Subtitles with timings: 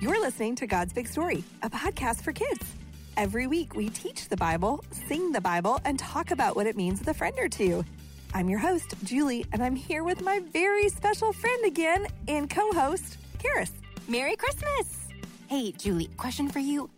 [0.00, 2.64] You're listening to God's Big Story, a podcast for kids.
[3.16, 7.00] Every week, we teach the Bible, sing the Bible, and talk about what it means
[7.00, 7.84] with a friend or two.
[8.32, 12.70] I'm your host, Julie, and I'm here with my very special friend again and co
[12.70, 13.72] host, Karis.
[14.06, 15.08] Merry Christmas!
[15.48, 16.88] Hey, Julie, question for you.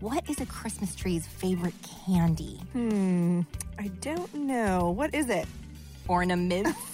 [0.00, 2.60] What is a Christmas tree's favorite candy?
[2.74, 3.40] Hmm,
[3.78, 4.90] I don't know.
[4.90, 5.46] What is it?
[6.08, 6.89] Ornaments.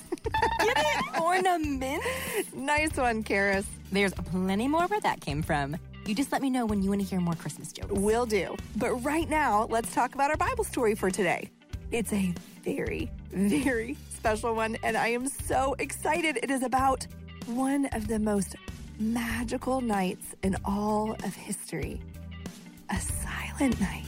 [0.60, 1.20] Get it?
[1.20, 2.06] Ornaments?
[2.54, 3.66] Nice one, Karis.
[3.92, 5.76] There's plenty more where that came from.
[6.06, 7.92] You just let me know when you want to hear more Christmas jokes.
[7.92, 8.56] Will do.
[8.76, 11.50] But right now, let's talk about our Bible story for today.
[11.90, 16.38] It's a very, very special one, and I am so excited.
[16.42, 17.06] It is about
[17.46, 18.56] one of the most
[18.98, 22.00] magical nights in all of history
[22.90, 24.04] a silent night,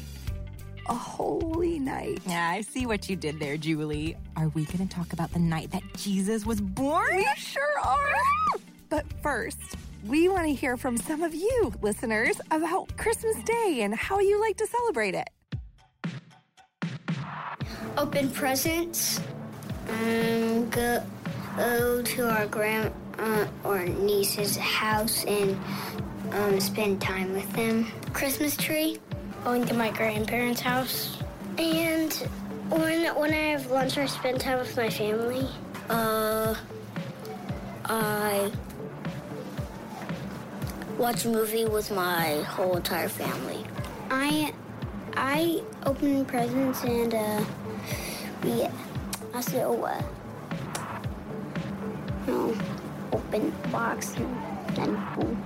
[0.89, 2.21] a holy night.
[2.27, 4.17] Yeah, I see what you did there, Julie.
[4.37, 7.17] Are we going to talk about the night that Jesus was born?
[7.17, 8.13] We sure are.
[8.89, 9.59] But first,
[10.07, 14.41] we want to hear from some of you, listeners, about Christmas Day and how you
[14.41, 15.29] like to celebrate it.
[17.99, 19.21] open presents,
[19.89, 21.03] um, go,
[21.57, 25.59] go to our grand uh, or niece's house and
[26.31, 27.91] um, spend time with them.
[28.13, 28.99] Christmas tree,
[29.45, 31.19] going to my grandparents' house,
[31.59, 32.13] and
[32.71, 35.49] when when I have lunch or spend time with my family,
[35.89, 36.55] uh,
[37.85, 38.53] I
[40.99, 43.65] watch a movie with my whole entire family.
[44.11, 44.53] I
[45.17, 47.45] I open presents and uh,
[48.45, 48.67] we
[49.35, 50.03] also uh,
[52.27, 52.55] no,
[53.13, 55.43] open box and then boom.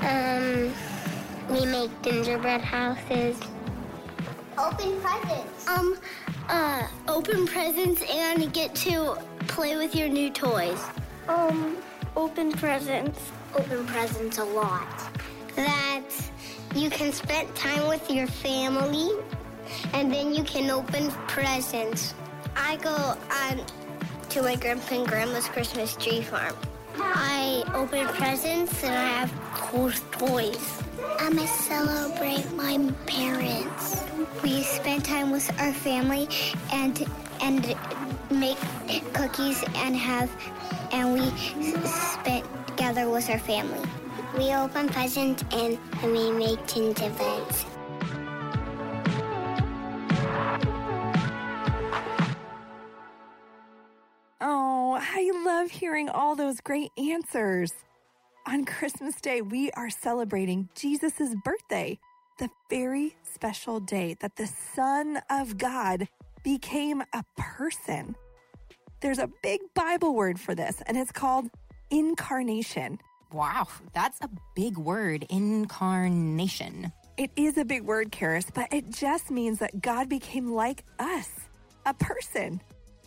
[0.00, 0.72] Um,
[1.52, 3.38] we make gingerbread houses.
[4.56, 5.68] Open presents.
[5.68, 5.98] Um,
[6.48, 9.16] uh, open presents and get to
[9.48, 10.82] play with your new toys.
[11.28, 11.76] Um,
[12.16, 13.30] open presents.
[13.54, 14.88] Open presents a lot.
[15.56, 16.04] That
[16.74, 19.10] you can spend time with your family
[19.92, 22.14] and then you can open presents.
[22.56, 22.94] I go
[23.30, 23.64] on
[24.30, 26.54] to my grandpa and grandma's Christmas tree farm.
[26.96, 30.81] I open presents and I have cool toys.
[31.22, 34.02] Gonna celebrate my parents.
[34.42, 36.28] We spend time with our family
[36.72, 37.06] and
[37.40, 37.76] and
[38.28, 38.58] make
[39.12, 40.28] cookies and have
[40.90, 41.30] and we
[41.86, 43.88] spend together with our family.
[44.36, 47.66] We open presents and we make gingerbreads.
[54.40, 57.72] Oh, I love hearing all those great answers.
[58.44, 61.98] On Christmas Day, we are celebrating Jesus' birthday,
[62.40, 66.08] the very special day that the Son of God
[66.42, 68.16] became a person.
[69.00, 71.50] There's a big Bible word for this, and it's called
[71.90, 72.98] incarnation.
[73.32, 76.92] Wow, that's a big word incarnation.
[77.16, 81.30] It is a big word, Karis, but it just means that God became like us,
[81.86, 82.60] a person.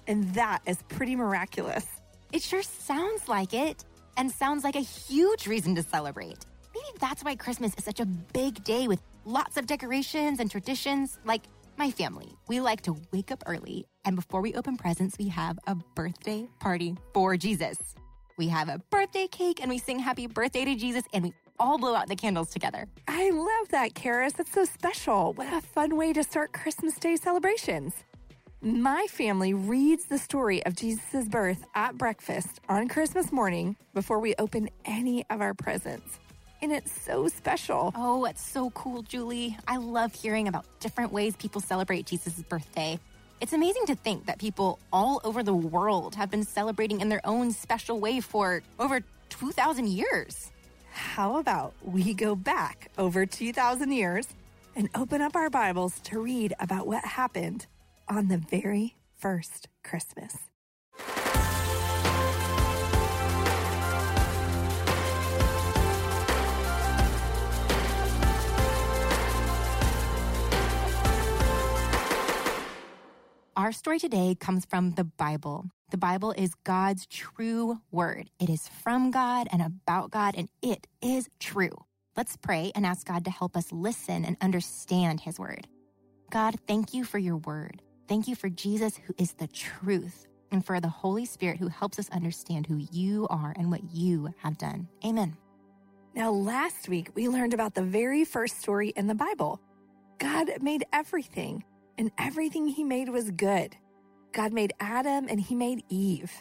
[0.07, 1.85] And that is pretty miraculous.
[2.31, 3.83] It sure sounds like it,
[4.17, 6.45] and sounds like a huge reason to celebrate.
[6.73, 11.19] Maybe that's why Christmas is such a big day with lots of decorations and traditions.
[11.25, 11.43] Like
[11.77, 15.57] my family, we like to wake up early, and before we open presents, we have
[15.67, 17.77] a birthday party for Jesus.
[18.37, 21.77] We have a birthday cake, and we sing happy birthday to Jesus, and we all
[21.77, 22.85] blow out the candles together.
[23.07, 24.33] I love that, Karis.
[24.33, 25.33] That's so special.
[25.33, 27.93] What a fun way to start Christmas Day celebrations.
[28.61, 34.33] My family reads the story of Jesus' birth at breakfast on Christmas morning before we
[34.39, 36.19] open any of our presents.
[36.61, 37.91] and it's so special.
[37.95, 39.55] Oh, it's so cool, Julie.
[39.67, 42.97] I love hearing about different ways people celebrate Jesus' birthday.
[43.39, 47.21] It's amazing to think that people all over the world have been celebrating in their
[47.23, 50.51] own special way for over 2,000 years.
[50.91, 54.25] How about we go back over 2,000 years
[54.75, 57.67] and open up our Bibles to read about what happened
[58.07, 60.37] on the very first Christmas?
[73.57, 75.65] Our story today comes from the Bible.
[75.89, 78.29] The Bible is God's true word.
[78.37, 81.85] It is from God and about God, and it is true.
[82.17, 85.67] Let's pray and ask God to help us listen and understand his word.
[86.31, 87.81] God, thank you for your word.
[88.07, 91.97] Thank you for Jesus, who is the truth, and for the Holy Spirit, who helps
[91.97, 94.87] us understand who you are and what you have done.
[95.03, 95.35] Amen.
[96.13, 99.59] Now, last week we learned about the very first story in the Bible.
[100.19, 101.63] God made everything,
[101.97, 103.75] and everything he made was good.
[104.31, 106.31] God made Adam and he made Eve.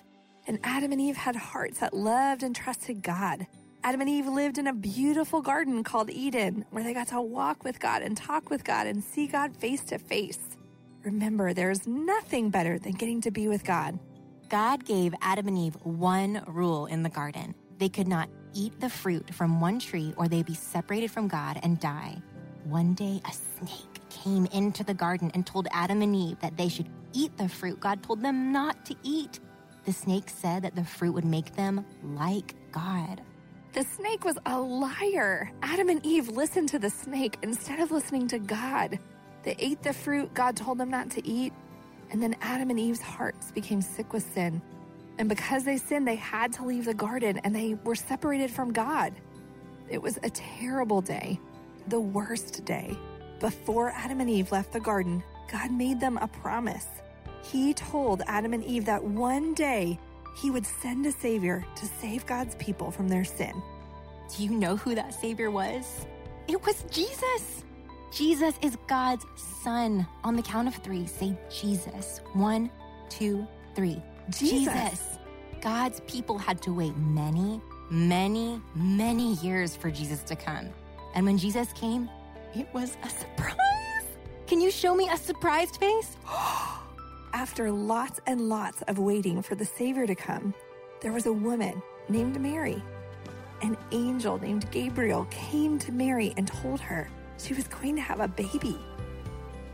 [0.47, 3.47] And Adam and Eve had hearts that loved and trusted God.
[3.83, 7.65] Adam and Eve lived in a beautiful garden called Eden, where they got to walk
[7.65, 10.57] with God and talk with God and see God face to face.
[11.05, 13.99] Remember, there's nothing better than getting to be with God.
[14.49, 18.89] God gave Adam and Eve one rule in the garden they could not eat the
[18.89, 22.17] fruit from one tree or they'd be separated from God and die.
[22.65, 26.69] One day, a snake came into the garden and told Adam and Eve that they
[26.69, 29.41] should eat the fruit God told them not to eat.
[29.85, 33.21] The snake said that the fruit would make them like God.
[33.75, 35.51] The snake was a liar.
[35.63, 38.99] Adam and Eve listened to the snake instead of listening to God.
[39.45, 41.53] They ate the fruit God told them not to eat,
[42.11, 44.61] and then Adam and Eve's hearts became sick with sin.
[45.19, 48.73] And because they sinned, they had to leave the garden and they were separated from
[48.73, 49.13] God.
[49.89, 51.39] It was a terrible day,
[51.89, 52.97] the worst day.
[53.39, 56.87] Before Adam and Eve left the garden, God made them a promise.
[57.43, 59.99] He told Adam and Eve that one day
[60.37, 63.63] he would send a Savior to save God's people from their sin.
[64.35, 66.07] Do you know who that Savior was?
[66.49, 67.65] It was Jesus.
[68.15, 70.07] Jesus is God's Son.
[70.23, 72.21] On the count of three, say Jesus.
[72.33, 72.71] One,
[73.09, 73.45] two,
[73.75, 74.01] three.
[74.31, 75.19] Jesus.
[75.61, 80.69] God's people had to wait many, many, many years for Jesus to come.
[81.17, 82.09] And when Jesus came,
[82.55, 83.57] it was a surprise.
[84.47, 86.17] Can you show me a surprised face?
[87.33, 90.55] After lots and lots of waiting for the Savior to come,
[91.01, 92.81] there was a woman named Mary.
[93.63, 98.21] An angel named Gabriel came to Mary and told her she was going to have
[98.21, 98.79] a baby.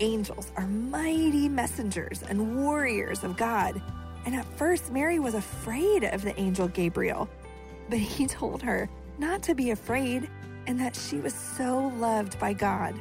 [0.01, 3.81] Angels are mighty messengers and warriors of God.
[4.25, 7.29] And at first, Mary was afraid of the angel Gabriel.
[7.89, 10.29] But he told her not to be afraid
[10.67, 12.95] and that she was so loved by God.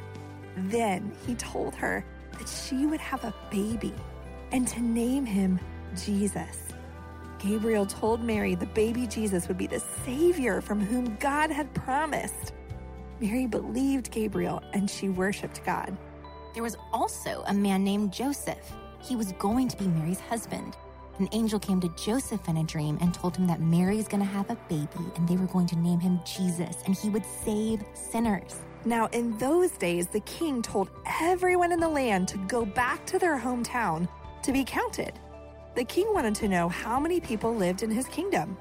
[0.56, 2.04] Then he told her
[2.38, 3.94] that she would have a baby
[4.52, 5.58] and to name him
[5.96, 6.58] Jesus.
[7.38, 12.52] Gabriel told Mary the baby Jesus would be the Savior from whom God had promised.
[13.20, 15.96] Mary believed Gabriel and she worshiped God.
[16.54, 18.72] There was also a man named Joseph.
[19.02, 20.76] He was going to be Mary's husband.
[21.18, 24.26] An angel came to Joseph in a dream and told him that Mary's going to
[24.26, 27.84] have a baby and they were going to name him Jesus and he would save
[27.92, 28.56] sinners.
[28.86, 30.88] Now, in those days, the king told
[31.20, 34.08] everyone in the land to go back to their hometown
[34.42, 35.12] to be counted.
[35.76, 38.56] The king wanted to know how many people lived in his kingdom.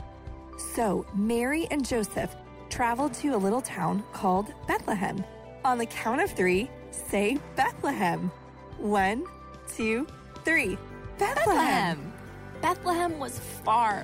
[0.75, 2.35] So, Mary and Joseph
[2.69, 5.23] traveled to a little town called Bethlehem.
[5.65, 8.31] On the count of three, say Bethlehem.
[8.77, 9.25] One,
[9.67, 10.07] two,
[10.45, 10.77] three.
[11.17, 12.13] Bethlehem.
[12.61, 14.03] Bethlehem was far,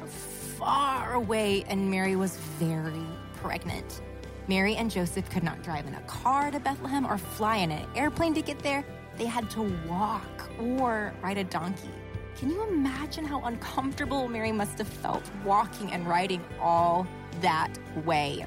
[0.57, 3.05] far away, and Mary was very
[3.35, 4.01] pregnant.
[4.47, 7.85] Mary and Joseph could not drive in a car to Bethlehem or fly in an
[7.95, 8.85] airplane to get there.
[9.17, 11.89] They had to walk or ride a donkey.
[12.37, 17.07] Can you imagine how uncomfortable Mary must have felt walking and riding all
[17.41, 17.69] that
[18.05, 18.45] way?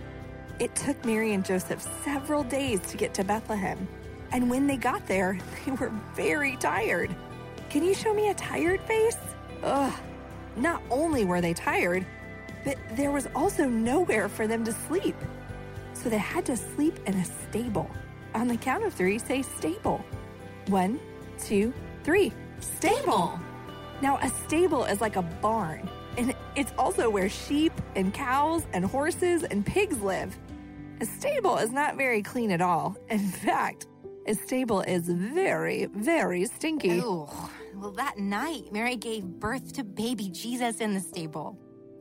[0.59, 3.87] It took Mary and Joseph several days to get to Bethlehem.
[4.33, 7.15] And when they got there, they were very tired.
[7.71, 9.17] Can you show me a tired face?
[9.63, 9.93] Ugh.
[10.57, 12.05] Not only were they tired,
[12.65, 15.15] but there was also nowhere for them to sleep.
[15.93, 17.89] So they had to sleep in a stable.
[18.35, 20.05] On the count of three, say stable.
[20.67, 20.99] One,
[21.39, 21.73] two,
[22.03, 22.33] three.
[22.61, 23.39] Stable.
[24.03, 28.85] Now, a stable is like a barn, and it's also where sheep and cows and
[28.85, 30.37] horses and pigs live.
[31.01, 32.97] A stable is not very clean at all.
[33.09, 33.87] In fact,
[34.27, 36.99] a stable is very, very stinky.
[37.01, 41.57] Well, that night, Mary gave birth to baby Jesus in the stable.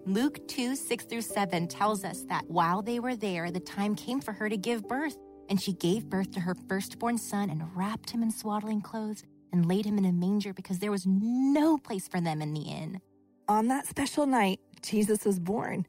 [0.07, 4.19] Luke 2 6 through 7 tells us that while they were there, the time came
[4.19, 5.17] for her to give birth.
[5.49, 9.23] And she gave birth to her firstborn son and wrapped him in swaddling clothes
[9.53, 12.61] and laid him in a manger because there was no place for them in the
[12.61, 12.99] inn.
[13.47, 15.85] On that special night, Jesus was born.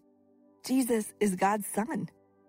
[0.64, 2.08] Jesus is God's son.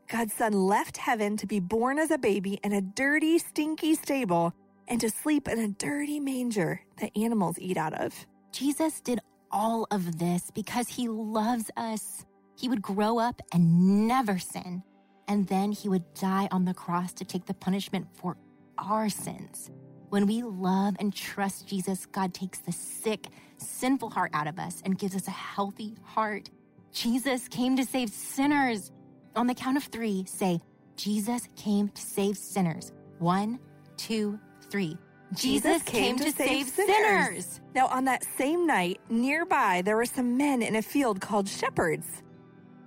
[0.10, 4.52] God's son left heaven to be born as a baby in a dirty, stinky stable
[4.88, 8.26] and to sleep in a dirty manger that animals eat out of.
[8.52, 9.20] Jesus did
[9.52, 12.26] all of this because he loves us.
[12.58, 14.82] He would grow up and never sin,
[15.28, 18.36] and then he would die on the cross to take the punishment for
[18.80, 19.70] our sins.
[20.10, 24.82] When we love and trust Jesus, God takes the sick, sinful heart out of us
[24.84, 26.50] and gives us a healthy heart.
[26.92, 28.92] Jesus came to save sinners.
[29.36, 30.60] On the count of three, say,
[30.96, 32.92] Jesus came to save sinners.
[33.20, 33.60] One,
[33.98, 34.98] two, three.
[35.34, 37.62] Jesus came to save sinners.
[37.76, 42.24] Now, on that same night, nearby, there were some men in a field called shepherds.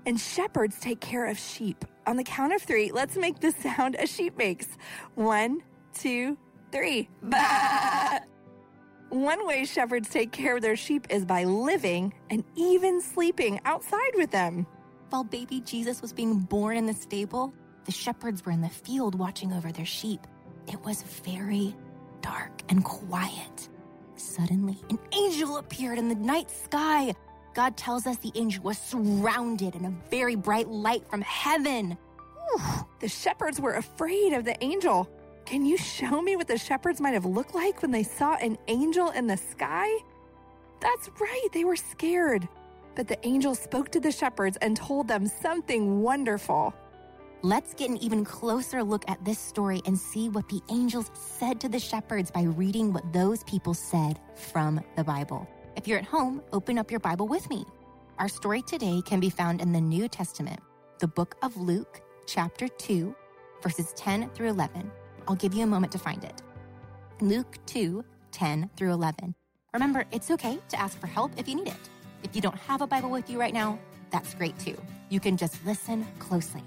[0.06, 1.84] And shepherds take care of sheep.
[2.06, 4.66] On the count of three, let's make the sound a sheep makes.
[5.14, 5.62] One,
[5.94, 6.36] two,
[6.72, 7.08] three.
[7.22, 8.18] Bah!
[9.10, 14.12] One way shepherds take care of their sheep is by living and even sleeping outside
[14.14, 14.66] with them.
[15.12, 17.52] While baby Jesus was being born in the stable,
[17.84, 20.26] the shepherds were in the field watching over their sheep.
[20.66, 21.76] It was very
[22.22, 23.68] dark and quiet.
[24.16, 27.14] Suddenly, an angel appeared in the night sky.
[27.52, 31.98] God tells us the angel was surrounded in a very bright light from heaven.
[33.00, 35.10] The shepherds were afraid of the angel.
[35.44, 38.56] Can you show me what the shepherds might have looked like when they saw an
[38.66, 39.94] angel in the sky?
[40.80, 42.48] That's right, they were scared.
[42.94, 46.74] But the angel spoke to the shepherds and told them something wonderful.
[47.42, 51.60] Let's get an even closer look at this story and see what the angels said
[51.60, 55.48] to the shepherds by reading what those people said from the Bible.
[55.74, 57.64] If you're at home, open up your Bible with me.
[58.18, 60.60] Our story today can be found in the New Testament,
[61.00, 63.14] the book of Luke, chapter 2,
[63.62, 64.90] verses 10 through 11.
[65.26, 66.42] I'll give you a moment to find it.
[67.20, 69.34] Luke 2, 10 through 11.
[69.72, 71.88] Remember, it's okay to ask for help if you need it.
[72.22, 73.78] If you don't have a Bible with you right now,
[74.10, 74.76] that's great too.
[75.08, 76.62] You can just listen closely.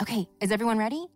[0.00, 1.06] Okay, is everyone ready?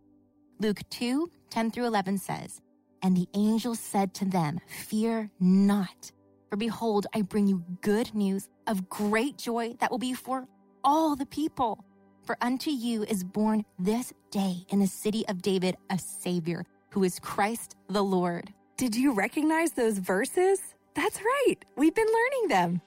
[0.61, 2.61] Luke 2 10 through 11 says,
[3.02, 6.12] And the angel said to them, Fear not,
[6.50, 10.47] for behold, I bring you good news of great joy that will be for
[10.85, 11.85] all the people.
[12.25, 16.64] For unto you is born this day in the city of David a Savior,
[16.97, 18.53] who is Christ the Lord.
[18.76, 20.59] Did you recognize those verses?
[20.95, 22.81] That's right, we've been learning them.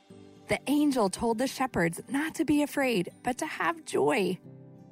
[0.50, 4.38] The angel told the shepherds not to be afraid, but to have joy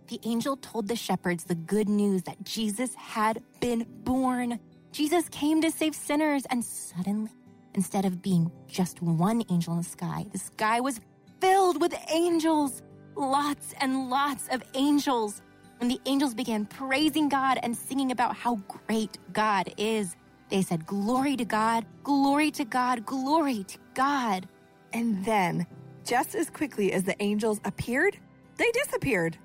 [0.08, 4.60] the angel told the shepherds the good news that Jesus had been born.
[4.92, 7.32] Jesus came to save sinners, and suddenly,
[7.74, 11.02] instead of being just one angel in the sky, the sky was
[11.42, 12.82] filled with angels.
[13.16, 15.42] Lots and lots of angels.
[15.80, 18.56] When the angels began praising God and singing about how
[18.88, 20.16] great God is,
[20.50, 24.48] they said, Glory to God, glory to God, glory to God.
[24.94, 25.68] And then,
[26.04, 28.18] just as quickly as the angels appeared,
[28.58, 29.38] they disappeared.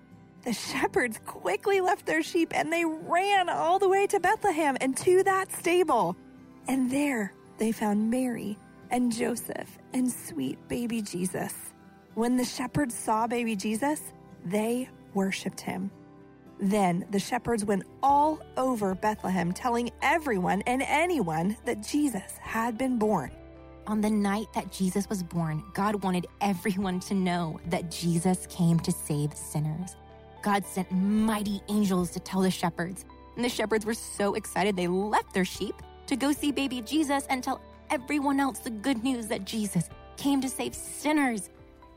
[0.44, 4.96] The shepherds quickly left their sheep and they ran all the way to Bethlehem and
[4.98, 6.16] to that stable.
[6.66, 8.58] And there they found Mary
[8.90, 11.54] and Joseph and sweet baby Jesus.
[12.14, 14.00] When the shepherds saw baby Jesus,
[14.44, 15.90] they worshiped him.
[16.62, 23.00] Then the shepherds went all over Bethlehem, telling everyone and anyone that Jesus had been
[23.00, 23.32] born.
[23.88, 28.78] On the night that Jesus was born, God wanted everyone to know that Jesus came
[28.78, 29.96] to save sinners.
[30.40, 33.06] God sent mighty angels to tell the shepherds.
[33.34, 35.74] And the shepherds were so excited they left their sheep
[36.06, 40.40] to go see baby Jesus and tell everyone else the good news that Jesus came
[40.40, 41.50] to save sinners.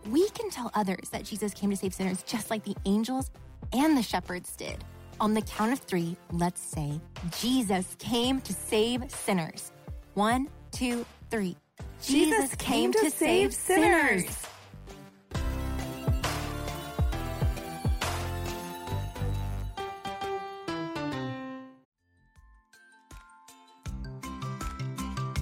[0.10, 3.30] We can tell others that Jesus came to save sinners just like the angels
[3.76, 4.84] and the shepherds did.
[5.20, 7.00] On the count of three, let's say,
[7.40, 9.72] Jesus came to save sinners.
[10.14, 11.56] One, two, three.
[12.02, 14.22] Jesus, Jesus came, came, to, save, save sinners.
[14.24, 14.48] sinners.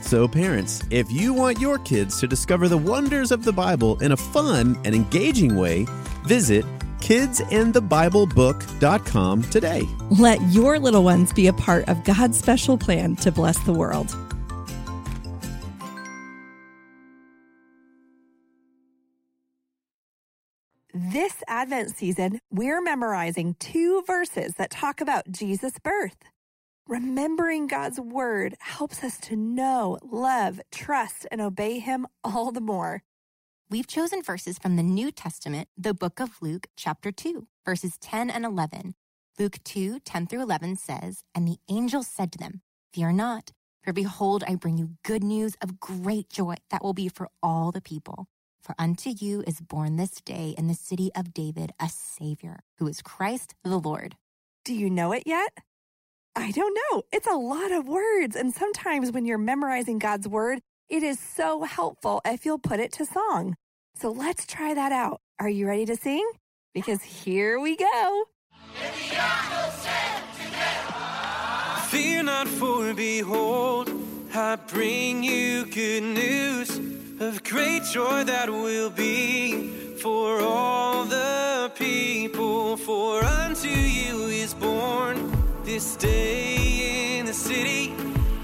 [0.00, 4.10] So, parents, if you want your kids to discover the wonders of the Bible in
[4.12, 5.86] a fun and engaging way,
[6.24, 6.64] visit
[7.00, 9.86] kidsinthebiblebook.com today.
[10.10, 14.14] Let your little ones be a part of God's special plan to bless the world.
[20.92, 26.16] This Advent season, we're memorizing two verses that talk about Jesus' birth.
[26.90, 33.04] Remembering God's word helps us to know, love, trust, and obey Him all the more.
[33.70, 38.28] We've chosen verses from the New Testament, the book of Luke, chapter 2, verses 10
[38.28, 38.96] and 11.
[39.38, 42.60] Luke 2, 10 through 11 says, And the angel said to them,
[42.92, 43.52] Fear not,
[43.84, 47.70] for behold, I bring you good news of great joy that will be for all
[47.70, 48.26] the people.
[48.60, 52.88] For unto you is born this day in the city of David a Savior, who
[52.88, 54.16] is Christ the Lord.
[54.64, 55.56] Do you know it yet?
[56.36, 57.02] I don't know.
[57.12, 58.36] It's a lot of words.
[58.36, 62.92] And sometimes when you're memorizing God's word, it is so helpful if you'll put it
[62.92, 63.56] to song.
[63.96, 65.20] So let's try that out.
[65.38, 66.28] Are you ready to sing?
[66.72, 68.24] Because here we go.
[71.88, 73.90] Fear not, for behold,
[74.32, 76.78] I bring you good news
[77.20, 82.76] of great joy that will be for all the people.
[82.76, 85.39] For unto you is born
[85.74, 87.94] this day in the city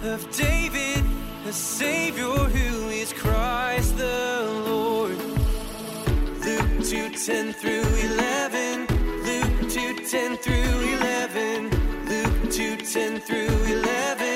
[0.04, 1.02] of David
[1.48, 5.18] a Savior who is Christ the Lord.
[6.46, 8.86] Luke 2 10 through 11.
[9.26, 11.70] Luke 2 10 through 11.
[12.06, 14.35] Luke 2 10 through 11.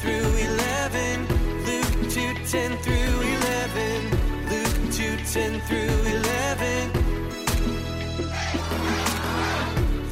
[0.00, 1.26] Through 11.
[1.66, 4.10] Luke 2 10 through 11.
[4.48, 6.92] Luke 2 10 through 11.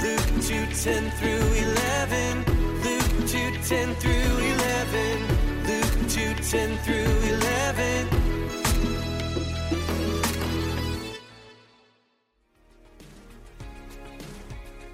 [0.03, 2.45] Luke 2 10 through 11.
[2.83, 5.23] Luke 2 10 through 11.
[5.67, 8.09] Luke 2 10 through 11.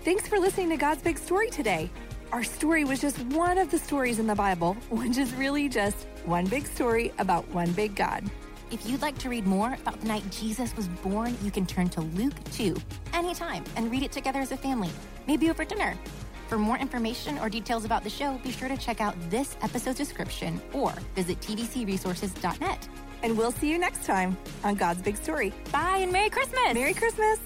[0.05, 1.91] Thanks for listening to God's Big Story today.
[2.33, 6.07] Our story was just one of the stories in the Bible, which is really just
[6.25, 8.25] one big story about one big God.
[8.71, 11.91] If you'd like to read more about the night Jesus was born, you can turn
[11.91, 12.75] to Luke 2
[13.13, 14.89] anytime and read it together as a family,
[15.27, 15.95] maybe over dinner.
[16.49, 19.99] For more information or details about the show, be sure to check out this episode's
[19.99, 22.89] description or visit tdcresources.net.
[23.23, 25.53] And we'll see you next time on God's Big Story.
[25.71, 26.73] Bye and Merry Christmas!
[26.73, 27.39] Merry Christmas!